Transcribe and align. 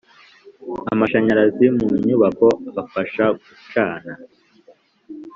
amashanyarazi 0.93 1.65
mu 1.77 1.87
nyubako 2.05 2.47
afasha 2.81 3.23
gucana. 3.43 4.13